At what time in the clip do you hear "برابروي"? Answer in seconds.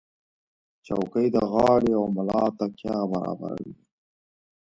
3.11-3.73